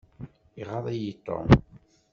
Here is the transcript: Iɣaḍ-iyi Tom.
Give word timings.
Iɣaḍ-iyi 0.61 1.13
Tom. 1.25 1.47